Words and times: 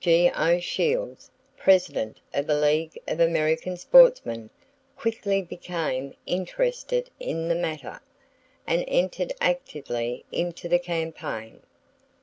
G.O. 0.03 0.59
Shields, 0.61 1.29
President 1.57 2.19
of 2.33 2.47
the 2.47 2.59
League 2.59 2.97
of 3.07 3.19
American 3.19 3.77
Sportsmen, 3.77 4.49
quickly 4.97 5.43
became 5.43 6.15
interested 6.25 7.11
in 7.19 7.47
the 7.49 7.53
matter, 7.53 8.01
and 8.65 8.83
entered 8.87 9.31
actively 9.39 10.25
into 10.31 10.67
the 10.67 10.79
campaign. 10.79 11.61